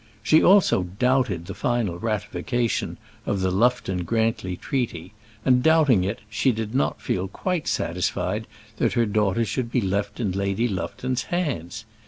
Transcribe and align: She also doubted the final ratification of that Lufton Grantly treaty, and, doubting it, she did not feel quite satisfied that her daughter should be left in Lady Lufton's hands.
She 0.23 0.41
also 0.43 0.81
doubted 0.81 1.45
the 1.45 1.53
final 1.53 1.99
ratification 1.99 2.97
of 3.27 3.41
that 3.41 3.51
Lufton 3.51 4.03
Grantly 4.03 4.55
treaty, 4.57 5.13
and, 5.45 5.61
doubting 5.61 6.03
it, 6.03 6.21
she 6.27 6.51
did 6.51 6.73
not 6.73 6.99
feel 6.99 7.27
quite 7.27 7.67
satisfied 7.67 8.47
that 8.77 8.93
her 8.93 9.05
daughter 9.05 9.45
should 9.45 9.71
be 9.71 9.79
left 9.79 10.19
in 10.19 10.31
Lady 10.31 10.67
Lufton's 10.67 11.25
hands. 11.25 11.85